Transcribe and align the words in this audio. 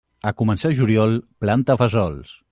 A 0.29 0.31
començar 0.39 0.71
juliol, 0.79 1.13
planta 1.45 1.77
fesols. 1.83 2.35